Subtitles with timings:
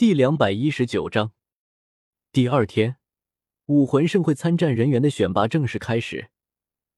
[0.00, 1.32] 第两百一十九章，
[2.32, 2.96] 第二天，
[3.66, 6.30] 武魂盛会参战人员的选拔正式开始。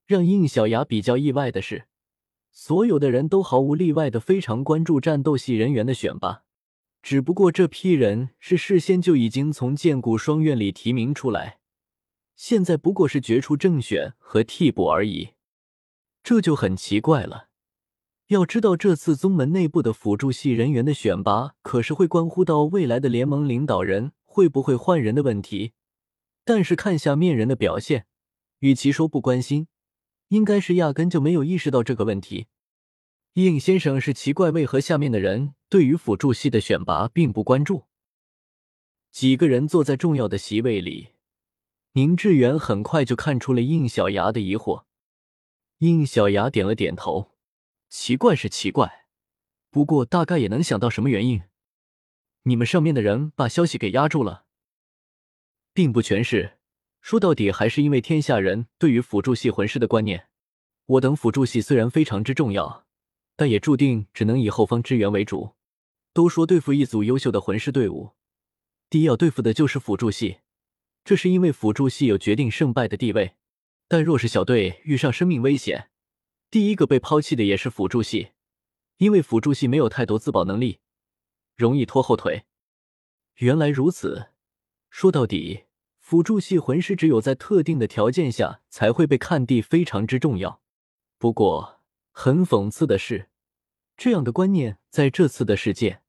[0.07, 1.87] 让应小牙比较意外的是，
[2.53, 6.45] 所有的人都毫无例外的非常关注战斗系人员的选拔。
[7.03, 11.59] 只不过这批人是事先就已经从剑骨双院里提名出来，
[12.37, 15.31] 现在不过是决出正选和替补而已，
[16.23, 17.49] 这就很奇怪了。
[18.29, 25.73] 要知道，这次宗门内部的辅助系人员的选拔，可是会关乎到未来的联盟领导人会不会换人的问题。
[26.45, 28.07] 但是看下面人的表现，
[28.61, 29.69] 与其说不关心，
[30.29, 32.47] 应该是压根就没有意识到这个问题。
[33.35, 37.85] 应先生是奇怪，为何下面的人对于辅助系的选拔并不关注？
[39.11, 41.09] 几个人坐在重要的席位里，
[41.93, 44.85] 宁致远很快就看出了应小牙的疑惑。
[45.79, 47.32] 应小牙点了点头。
[47.95, 49.05] 奇怪是奇怪，
[49.71, 51.43] 不过大概也能想到什么原因。
[52.45, 54.47] 你们上面的人把消息给压住了，
[55.75, 56.57] 并不全是。
[57.03, 60.29] 说到底，还是因为天下人对于辅助系魂师的观念。
[60.87, 62.87] 我等辅助系虽然非常之重要，
[63.37, 65.55] 但也注定只能以后方支援为主。
[66.15, 68.13] 都说对付一组优秀的魂师队伍，
[68.89, 70.39] 第一要对付的就是辅助系，
[71.05, 73.35] 这是因为辅助系有决定胜败的地位。
[73.87, 75.91] 但若是小队遇上生命危险，
[76.53, 78.33] 第一个被抛弃的也是辅助系，
[78.99, 80.81] 因为辅助系没有太多自保能力，
[81.57, 82.45] 容易拖后腿。
[83.37, 84.29] 原来如此，
[84.91, 85.65] 说到底，
[85.99, 90.61] 辅助系魂师只有在特定的条件下才会被看地，非常之重要。
[91.17, 91.81] 不过，
[92.11, 93.31] 很讽刺的是，
[93.97, 96.03] 这样的观念在这次的事件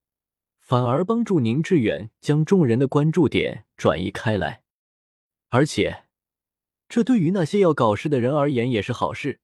[0.60, 4.64] 反而帮助宁致远将众人的关注点转移开来，
[5.48, 6.04] 而且，
[6.90, 9.40] 这对于那些要搞事的人而言也是好事。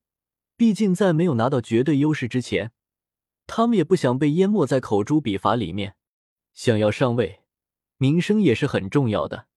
[0.60, 2.72] 毕竟，在没有拿到绝对优势之前，
[3.46, 5.96] 他们也不想被淹没在口诛笔伐里面。
[6.52, 7.40] 想要上位，
[7.96, 9.48] 名声也是很重要的。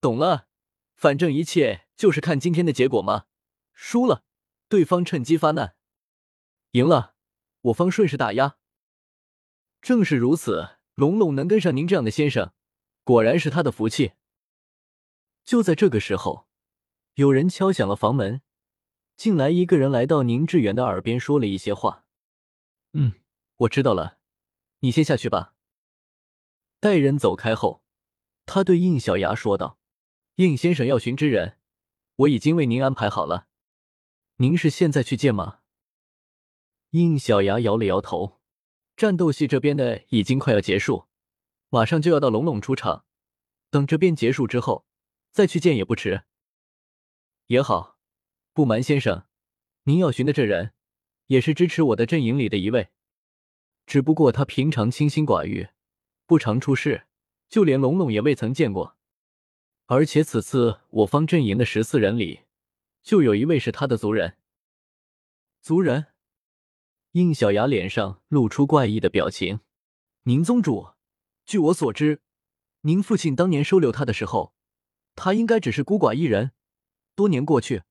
[0.00, 0.46] 懂了，
[0.94, 3.26] 反正一切就是看今天的结果嘛。
[3.74, 4.24] 输了，
[4.70, 5.74] 对方趁机发难；
[6.70, 7.16] 赢了，
[7.60, 8.56] 我方顺势打压。
[9.82, 12.54] 正是如此，龙龙能跟上您这样的先生，
[13.02, 14.12] 果然是他的福气。
[15.44, 16.48] 就在这个时候，
[17.16, 18.40] 有人敲响了房门。
[19.16, 22.04] 进来一个人，来到宁致远的耳边说了一些话。
[22.92, 23.12] 嗯，
[23.58, 24.18] 我知道了，
[24.80, 25.54] 你先下去吧。
[26.80, 27.82] 待人走开后，
[28.44, 29.78] 他对应小牙说道
[30.36, 31.58] ：“应先生要寻之人，
[32.16, 33.46] 我已经为您安排好了。
[34.36, 35.60] 您是现在去见吗？”
[36.90, 38.40] 应小牙摇了摇头
[38.96, 41.06] ：“战斗系这边的已经快要结束，
[41.70, 43.04] 马上就要到龙龙出场，
[43.70, 44.84] 等这边结束之后
[45.30, 46.24] 再去见也不迟。”
[47.46, 47.93] 也好。
[48.54, 49.26] 不瞒先生，
[49.82, 50.74] 您要寻的这人，
[51.26, 52.90] 也是支持我的阵营里的一位。
[53.84, 55.70] 只不过他平常清心寡欲，
[56.24, 57.08] 不常出事，
[57.48, 58.96] 就连龙龙也未曾见过。
[59.86, 62.42] 而且此次我方阵营的十四人里，
[63.02, 64.36] 就有一位是他的族人。
[65.60, 66.06] 族人？
[67.10, 69.58] 应小牙脸上露出怪异的表情。
[70.22, 70.90] 宁宗主，
[71.44, 72.20] 据我所知，
[72.82, 74.54] 您父亲当年收留他的时候，
[75.16, 76.52] 他应该只是孤寡一人。
[77.16, 77.82] 多年过去。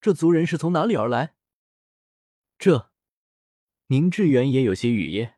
[0.00, 1.34] 这族人是从哪里而来？
[2.58, 2.90] 这，
[3.88, 5.34] 宁致远也有些语噎，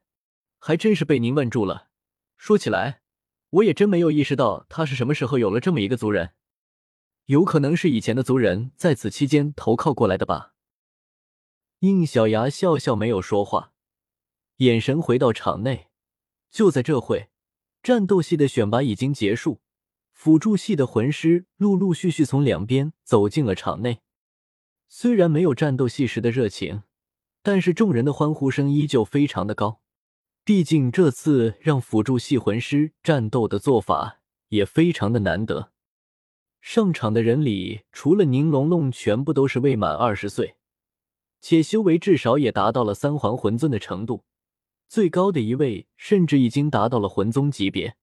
[0.58, 1.88] 还真是被您问住了。
[2.36, 3.02] 说起来，
[3.50, 6.34] 我也真没有意识到他是什么时候有了这么一个族人，
[7.26, 10.54] 有可能是以前的族人在此期间投靠过来的吧。
[11.80, 13.72] 应小牙笑笑，没有说话，
[14.56, 15.88] 眼神回到场内。
[16.50, 17.30] 就在这会，
[17.82, 19.60] 战斗系的选拔已经结束，
[20.12, 24.00] 辅助系的魂师陆陆续续从两边走进了场内。
[24.88, 26.82] 虽然没有战斗系时的热情，
[27.42, 29.80] 但是众人的欢呼声依旧非常的高。
[30.44, 35.72] 毕竟这次让辅助系魂师战斗的做法也非常的难得。
[36.62, 40.56] 上场的人里，除了宁龙龙，全部都是未满二十岁，
[41.40, 44.24] 且修为至少也达到了三环魂尊的程度，
[44.88, 47.96] 最高的一位甚至已经达到了魂宗级别。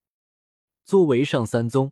[0.83, 1.91] 作为上三宗。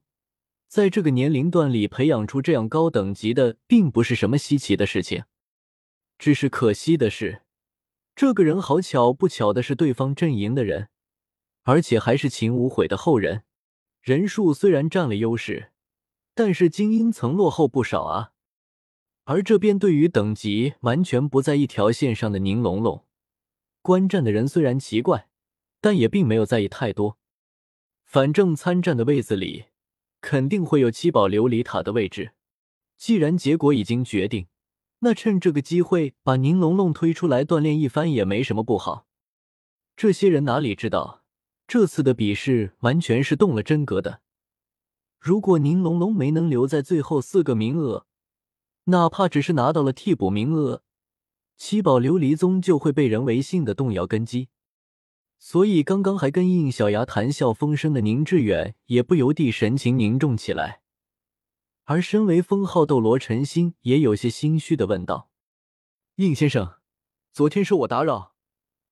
[0.73, 5.25] 在这个年龄段里培养出这样高等级的，并不是什么稀奇的事情。
[6.17, 7.43] 只是可惜的是，
[8.15, 10.89] 这个人好巧不巧的是对方阵营的人，
[11.61, 13.43] 而且还是秦无悔的后人。
[14.01, 15.73] 人数虽然占了优势，
[16.33, 18.31] 但是精英层落后不少啊。
[19.25, 23.05] 而这边对于等级完全不在一条线上的宁龙龙，
[23.83, 25.29] 观战的人虽然奇怪，
[25.79, 27.19] 但也并没有在意太多。
[28.03, 29.65] 反正参战的位子里。
[30.23, 32.31] 肯定会有七宝琉璃塔的位置。
[32.97, 34.47] 既然结果已经决定，
[34.99, 39.05] 那趁这个机会把宁龙龙推出来锻炼一番也没什么不好。
[39.97, 41.23] 这些人哪里知道，
[41.67, 44.21] 这次的比试完全是动了真格的。
[45.19, 48.05] 如果宁龙龙没能留在最后四个名额，
[48.85, 50.83] 哪怕只是拿到了替补名额，
[51.57, 54.47] 七宝琉璃宗就会被人为性的动摇根基。
[55.45, 60.81] 所以，刚刚还跟应小牙谈笑风生的宁致远也不由地神情凝重起来。
[61.83, 65.29] 而身为封号斗罗陈心也有些心虚的问道
[66.15, 66.75] ：“应先生，
[67.33, 68.35] 昨天是我打扰，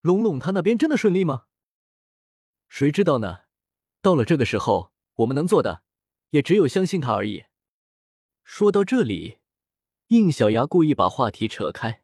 [0.02, 1.46] 龙龙他那边真的顺利吗
[2.68, 3.44] ？”“谁知道呢？
[4.02, 5.84] 到了这个时候，我们能做的……”
[6.32, 7.46] 也只有相信他而已。
[8.44, 9.38] 说到这里，
[10.08, 12.04] 应小牙故意把话题扯开。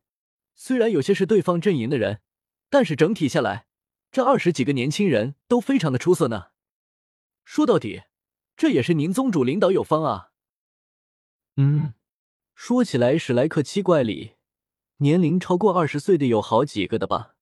[0.56, 2.22] 虽然有些是对方阵营的人，
[2.70, 3.67] 但是整体下来，
[4.12, 6.48] 这二十几个年轻人都非常的出色呢。
[7.44, 8.04] 说到底，
[8.56, 10.32] 这也是您宗主领导有方啊。
[11.56, 11.94] 嗯，
[12.56, 14.36] 说起来，史莱克七怪里，
[14.98, 17.36] 年龄超过二十岁的有好几个的吧？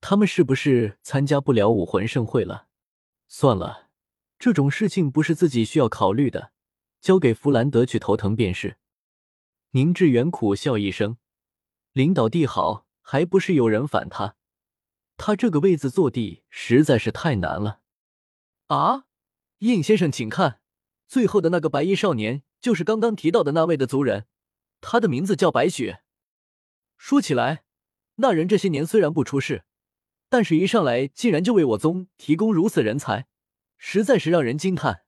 [0.00, 2.68] 他们是不是参加不了武魂盛会了？
[3.28, 3.90] 算了。
[4.38, 6.52] 这种事情不是自己需要考虑的，
[7.02, 8.78] 交给弗兰德去头疼便是。
[9.72, 11.18] 宁致远苦笑一声
[11.92, 14.36] ：“领导地好，还不是有人反他？
[15.22, 17.80] 他这个位子坐地实在是太难了。”
[18.68, 19.04] 啊，
[19.58, 20.60] 应先生，请看，
[21.06, 24.24] 最后的那个白衣少年就是刚刚提到的那位的族人，
[24.80, 26.02] 他的名字叫白雪。
[26.96, 27.64] 说起来，
[28.16, 29.64] 那人这些年虽然不出世，
[30.30, 33.26] 但是一上来竟然就为我宗提供如此人才。
[33.76, 35.02] 实在是让人惊叹。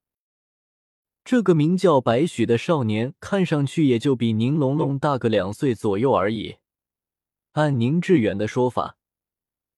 [1.25, 6.57] 这个名叫白许的少年，看上去也就比宁龙龙大个两岁左右而已。
[7.53, 8.97] 按宁致远的说法，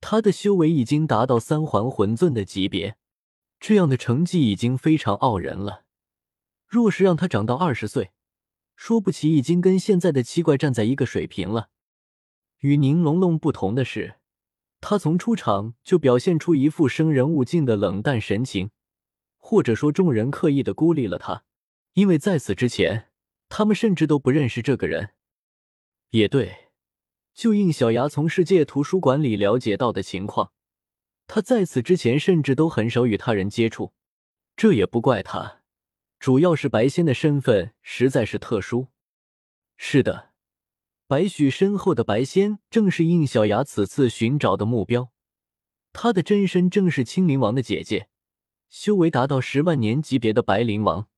[0.07, 2.99] 他的修为已经达到三环魂尊的级别，
[3.59, 5.87] 这样的成绩已经非常傲人了。
[6.67, 8.11] 若是让他长到二十岁，
[8.77, 11.71] 说不起已经跟现在的七怪站在一个水平了。
[12.59, 14.17] 与宁龙龙不同的是，
[14.83, 18.71] 他从出场就表现出一副生人勿近的冷淡神情。
[19.39, 21.45] 或者说，众人刻意的孤立了他，
[21.95, 23.09] 因为在此之前，
[23.49, 25.15] 他们甚至都不认识这个人。
[26.11, 26.64] 也对，
[27.35, 30.53] 就应小牙从世界图书馆里了解到的情况，
[31.27, 33.93] 他在此之前甚至都很少与他人接触。
[34.57, 35.63] 这也不怪他，
[36.21, 38.87] 主要是白仙的身份实在是特殊。
[39.77, 40.31] 是的，
[41.09, 45.11] 白许身后的白仙正是应小牙此次寻找的目标，
[45.93, 48.09] 他的真身正是青灵王的姐姐。
[48.71, 51.09] 修为达到十万年级别的白灵王，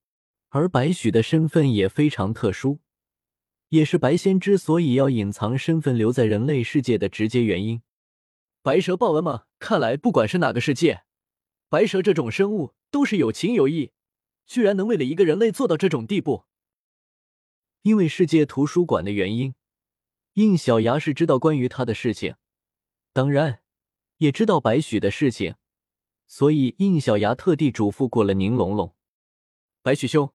[0.49, 2.81] 而白许的身份也非常特殊，
[3.69, 7.83] 也是白仙之所以要隐藏身份留在人类世界的直接原因。
[8.63, 9.45] 白蛇报恩吗？
[9.59, 11.05] 看来不管是哪个世界，
[11.69, 13.93] 白蛇这种生物都是有情有义，
[14.47, 16.45] 居然能为了一个人类做到这种地步。
[17.83, 19.55] 因为世界图书馆的原因，
[20.35, 22.35] 应小牙是知道关于他的事情，
[23.13, 23.61] 当然
[24.19, 25.55] 也知道白许的事情。
[26.27, 28.97] 所以，应小牙特地嘱咐过了宁龙龙
[29.81, 30.35] ：“白许兄，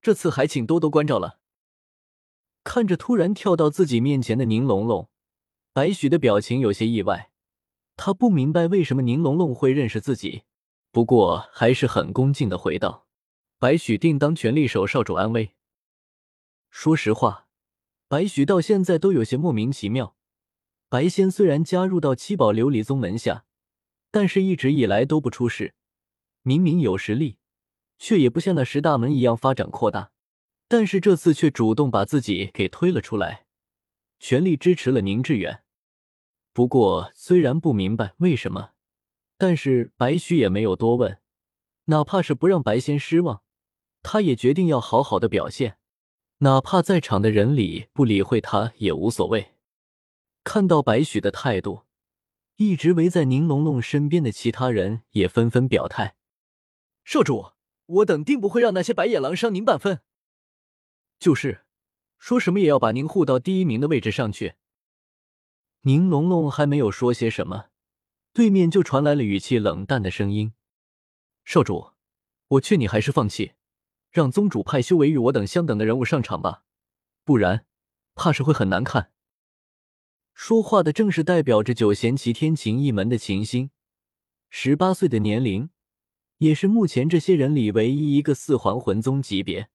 [0.00, 1.40] 这次还请多多关照了。”
[2.64, 5.08] 看着突然跳到自己面前的宁龙龙，
[5.72, 7.30] 白许的表情有些意外。
[7.96, 10.42] 他不明白为什么宁龙龙会认识自己，
[10.90, 13.06] 不过还是很恭敬的回道
[13.58, 15.54] ：“白许定当全力守少主安危。”
[16.70, 17.48] 说实话，
[18.08, 20.16] 白许到现在都有些莫名其妙。
[20.88, 23.44] 白仙虽然加入到七宝琉璃宗门下。
[24.14, 25.72] 但是，一直以来都不出事。
[26.42, 27.38] 明明有实力，
[27.98, 30.11] 却也不像那十大门一样发展扩大。
[30.72, 33.44] 但是这次却主动把自己给推了出来，
[34.18, 35.64] 全力支持了宁致远。
[36.54, 38.70] 不过，虽然不明白为什么，
[39.36, 41.18] 但是白须也没有多问。
[41.88, 43.42] 哪怕是不让白仙失望，
[44.02, 45.76] 他也决定要好好的表现。
[46.38, 49.52] 哪怕在场的人里不理会他也无所谓。
[50.42, 51.82] 看到白许的态度。
[52.56, 56.16] 一直围在宁龙龙身边的其他人也纷纷表态
[57.04, 57.52] ：“少主，
[57.84, 60.00] 我等定不会让那些白眼狼伤您半分。
[61.22, 61.60] 就是，
[62.18, 64.54] 说什么也要把您护到第一名的位置上去。”
[65.82, 67.66] 宁龙龙还没有说些什么，
[68.32, 70.52] 对面就传来了语气冷淡的声音
[71.46, 71.92] ：“少主，
[72.48, 73.52] 我劝你还是放弃，
[74.10, 76.64] 让宗主派修为与我等相等的人物上场吧，
[77.22, 77.66] 不然
[78.16, 79.12] 怕是会很难看。”
[80.34, 83.70] 说话的正是代表着九弦齐天琴一门的琴心，
[84.50, 85.70] 十八岁的年龄，
[86.38, 89.68] 也是目前这些人里唯一一个四环魂宗级别。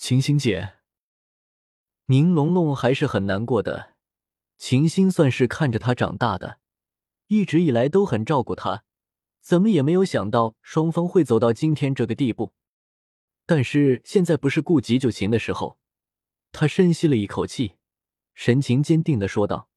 [0.00, 0.76] 秦星姐，
[2.06, 3.96] 宁龙龙还是很难过的。
[4.56, 6.58] 秦星算是看着他长大的，
[7.26, 8.84] 一直以来都很照顾他，
[9.42, 12.54] 怎么也没有想到双方会走到今天这个地步。
[13.44, 15.78] 但是现在不是顾及就行的时候，
[16.50, 17.76] 他深吸了一口气。
[18.32, 19.68] 神情坚定的说道：“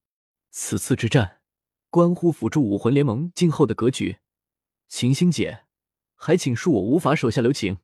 [0.52, 1.42] 此次之战，
[1.90, 4.20] 关乎辅助武魂联盟今后的格局。
[4.88, 5.66] 秦星姐，
[6.16, 7.80] 还请恕我无法手下留情。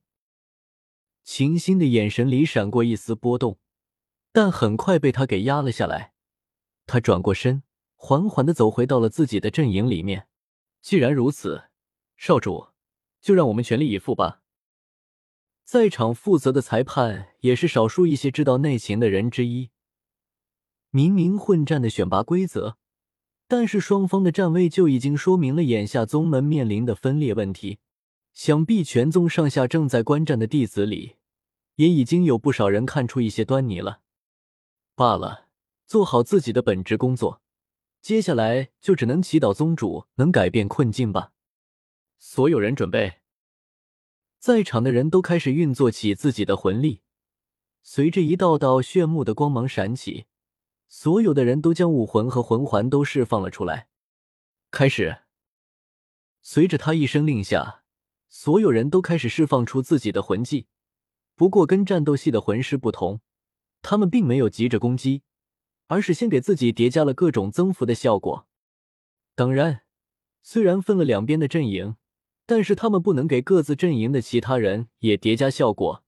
[1.31, 3.59] 秦星的眼神里闪过一丝波动，
[4.31, 6.13] 但很快被他给压了下来。
[6.87, 7.61] 他转过身，
[7.95, 10.27] 缓缓的走回到了自己的阵营里面。
[10.81, 11.65] 既然如此，
[12.17, 12.69] 少主，
[13.21, 14.41] 就让我们全力以赴吧。
[15.63, 19.69] 在场负责的裁判也是少数一些知道内情的人之一。
[20.89, 22.77] 明明混战的选拔规则，
[23.47, 27.77] 但是双方的站位就已经说明了眼下宗门面临的分裂问题。
[28.33, 31.17] 想必全宗上下正在观战的弟子里，
[31.79, 34.01] 也已经有不少人看出一些端倪了。
[34.95, 35.47] 罢了，
[35.85, 37.41] 做好自己的本职工作，
[38.01, 41.31] 接下来就只能祈祷宗主能改变困境吧。
[42.17, 43.19] 所有人准备。
[44.39, 47.01] 在场的人都开始运作起自己的魂力，
[47.81, 50.25] 随着一道道炫目的光芒闪起，
[50.89, 53.87] 所有的人都将武魂和魂环都释放了出来。
[54.69, 55.19] 开始，
[56.41, 57.83] 随着他一声令下，
[58.27, 60.67] 所有人都开始释放出自己的魂技。
[61.39, 63.21] 不过，跟战斗系的魂师不同，
[63.81, 65.23] 他们并没有急着攻击，
[65.87, 68.45] 而是先给自己叠加了各种增幅的效果。
[69.35, 69.83] 当然，
[70.43, 71.95] 虽然分了两边的阵营。
[72.45, 76.03] 但是他们不能给各自阵营的其他人也叠加效果，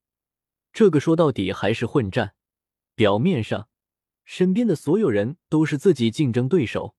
[0.74, 2.34] 这个说到底还是混战。
[2.96, 3.70] 表面上，
[4.26, 6.96] 身边的所有人都是自己竞争对手，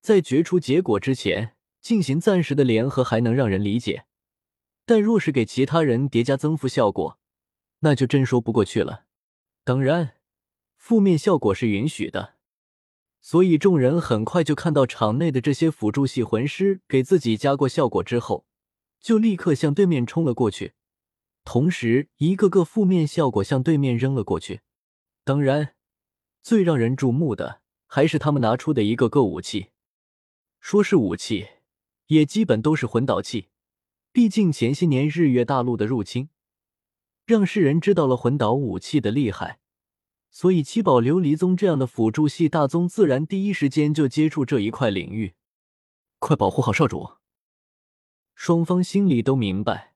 [0.00, 4.06] 在决出结果之前进行暂时的联合还能让人理解，
[4.84, 7.17] 但若是给其他人叠加增幅效果，
[7.80, 9.04] 那就真说不过去了。
[9.64, 10.14] 当然，
[10.76, 12.34] 负面效果是允许的。
[13.20, 18.46] 所以众人很快就看到场内的这些辅助系魂师给自己加过效果之后。
[19.00, 20.74] 就立刻向对面冲了过去，
[21.44, 24.62] 同时一个个负面效果向对面扔了过去。
[25.22, 25.76] 当然，
[26.42, 29.68] 最让人注目的还是他们拿出的一个个武器。
[30.58, 31.46] 说是武器，
[32.08, 33.50] 也基本都是魂导器。
[34.10, 36.28] 毕竟前些年日月大陆的入侵，
[37.28, 39.58] 让世人知道了魂导武器的厉害，
[40.30, 45.34] 所以七宝琉璃宗这样的辅助系大宗自然第一时间就接触这一块领域。
[46.18, 47.18] 快保护好少主！
[48.34, 49.92] 双方心里都明白，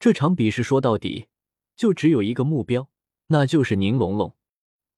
[0.00, 1.28] 这场比试说到底
[1.76, 2.88] 就只有一个目标，
[3.28, 4.34] 那就是宁龙龙。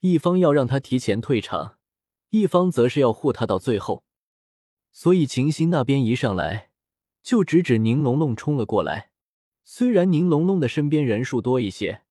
[0.00, 1.76] 一方要让他提前退场，
[2.30, 4.04] 一方则是要护他到最后。
[4.90, 6.70] 所以秦心那边一上来
[7.22, 9.10] 就直指宁龙龙冲了过来。
[9.64, 12.02] 虽然宁龙龙的身边人数多一些，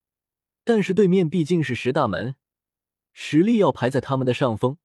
[0.64, 2.34] 但是对面毕竟是十大门，
[3.12, 4.76] 实力要排在他们的上风，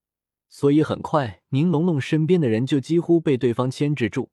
[0.48, 4.30] 所以很快宁龙龙身边的人就几乎被对方牵制住。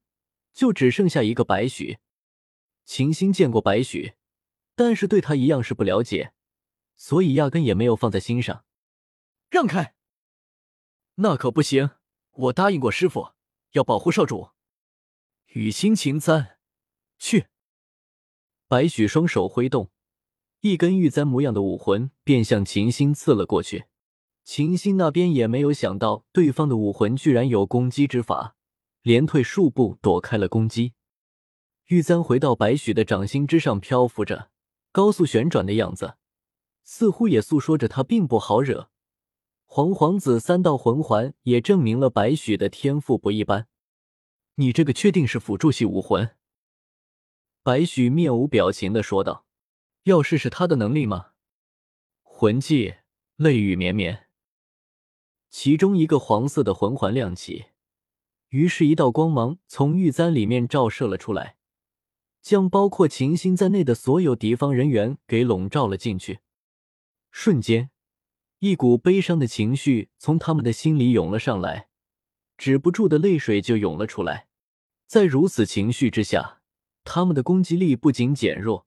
[0.53, 1.99] 就只剩下一个白许，
[2.83, 4.13] 秦星见过白许，
[4.75, 6.33] 但是对他一样是不了解，
[6.95, 8.65] 所以压根也没有放在心上。
[9.51, 9.93] 让开！
[11.15, 11.91] 那可不行，
[12.31, 13.33] 我答应过师傅
[13.73, 14.49] 要保护少主。
[15.53, 16.57] 雨清秦簪，
[17.19, 17.45] 去！
[18.69, 19.91] 白许双手挥动，
[20.59, 23.85] 一根玉簪模样的武魂便向秦星刺了过去。
[24.43, 28.55] 秦星那边也没有想到对方的武魂居然有攻击之法。
[29.03, 30.91] 连退数步，躲开了攻击。
[31.85, 34.49] 玉簪回到白许的掌心之上，漂浮着，
[34.91, 36.15] 高速旋转的样子，
[36.83, 38.89] 似乎也诉说着他并不好惹。
[39.65, 43.67] 黄黄子三道魂环也证明了白许的天赋不一般。
[44.55, 46.36] 你这个确定是辅助系武魂？
[47.67, 49.45] 白许面无表情的说道
[50.07, 51.31] ：“要试试他的能力吗？”
[52.23, 52.93] 魂技
[53.35, 54.29] 泪雨绵绵，
[55.49, 57.65] 其中一个黄色的魂环亮起。
[58.51, 61.57] 于是，一道光芒从玉簪里面照射了出来，
[62.41, 66.39] 将包括秦心在内的所有敌方人员给笼罩了进去。
[67.31, 67.89] 瞬间，
[68.59, 71.89] 一股悲伤的情绪从他们的心里涌了上来，
[72.57, 74.47] 止不住的泪水就涌了出来。
[75.05, 76.56] 在如此情绪之下，
[77.09, 78.85] 他们的攻击力不仅减弱，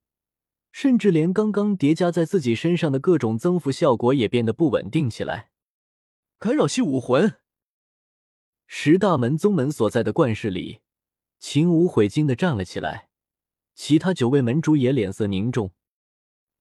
[0.71, 5.51] 甚至连刚刚叠加在自己身上的各种增幅效果也变得不稳定起来。
[6.39, 7.39] 干扰系武魂。
[8.67, 10.81] 十大门宗门所在的冠室里，
[11.39, 13.09] 秦无悔惊的站了起来，
[13.75, 15.73] 其他九位门主也脸色凝重。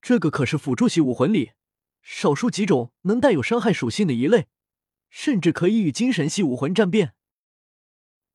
[0.02, 1.52] 这个可是辅助系武魂里
[2.02, 4.48] 少数几种能带有伤害属性的一类，
[5.10, 7.16] 甚至可以与精神系武魂战变。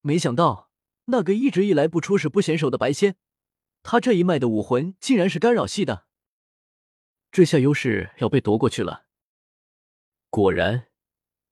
[0.03, 0.71] 没想到
[1.07, 3.17] 那个一直以来不出事不显手的白仙，
[3.83, 6.07] 他这一脉的武魂竟然是干扰系的，
[7.31, 9.05] 这下优势要被夺过去了。
[10.31, 10.89] 果然，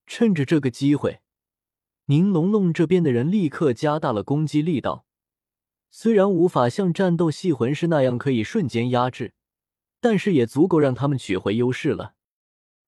[0.06, 1.20] 趁着这个机会。
[2.06, 5.06] 宁龙龙这边的人立刻加大了攻击力道，
[5.88, 9.34] 虽然无法像战斗系魂师那样可以瞬间压制，
[10.00, 12.14] 但是也足够让他们取回优势了。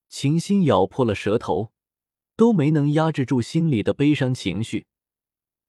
[0.08, 1.72] 秦心咬破了舌头，
[2.36, 4.86] 都没能压制住心里的悲伤情绪，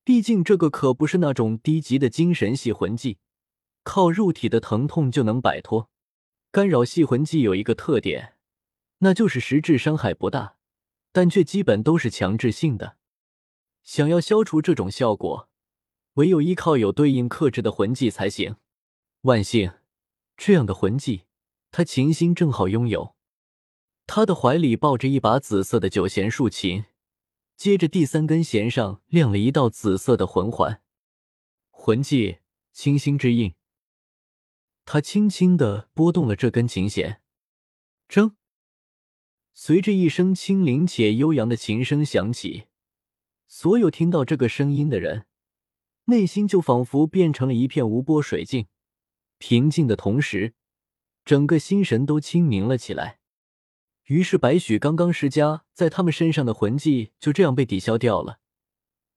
[0.06, 3.18] 毕竟这个可不是那种低级的精神系魂技，
[3.82, 5.90] 靠肉体的疼痛就能摆脱。
[6.52, 8.36] 干扰系魂技有一个特点，
[9.00, 10.58] 那就是实质伤害不大，
[11.12, 12.98] 但却基本都是强制性的。
[13.84, 15.50] 想要消除这种效果，
[16.14, 18.58] 唯有依靠有对应克制的魂技才行。
[19.22, 19.72] 万幸，
[20.38, 21.24] 这样的魂技，
[21.72, 23.16] 他秦心正好拥有。
[24.06, 26.86] 他的怀里抱着一把紫色的九弦竖琴，
[27.56, 30.82] 接着第三根弦上亮了一道紫色的魂环，
[31.70, 32.40] 魂技
[32.74, 33.56] 清心之印。
[34.84, 37.22] 他轻轻的拨动了这根琴弦，
[38.10, 38.36] 铮。
[39.54, 42.66] 随着一声轻灵且悠扬的琴声响起，
[43.48, 45.26] 所有听到这个声音的人，
[46.06, 48.68] 内心就仿佛变成了一片无波水镜，
[49.38, 50.54] 平静的同时，
[51.24, 53.22] 整个心神都清明了起来。
[54.06, 58.40] 于是，白许刚刚施加在他们身上的魂技就这样被抵消掉了。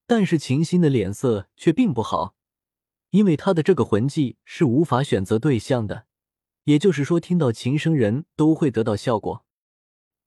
[0.06, 2.34] 但是，秦心的脸色却并不好。
[3.10, 6.06] 因为他的这个魂技是无法选择对象的，
[6.64, 9.44] 也就是说，听到琴声人都会得到效果。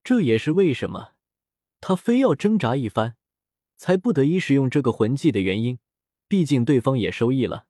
[0.03, 1.13] 这也是为什么
[1.79, 3.15] 他非要挣扎一番，
[3.77, 5.77] 才不得已使用这个魂技的原因。
[6.27, 7.65] 毕竟对方也收益了，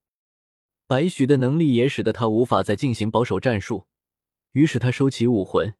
[0.87, 3.87] 白许的能力也使得他无法再进行保守战术。
[4.51, 5.73] 于是他收起武魂，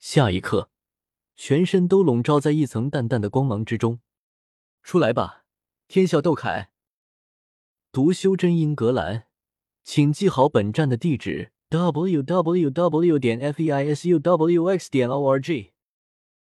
[0.00, 0.70] 下一刻，
[1.36, 4.00] 全身都笼罩在一层淡淡的光芒之中。
[4.82, 5.44] 出来吧，
[5.88, 6.70] 天啸斗凯。
[7.92, 9.24] 独修真英格兰，
[9.84, 13.18] 请记好本站的地址：w w w.
[13.18, 14.90] 点 f e i s u w x.
[14.90, 15.72] 点 o r g。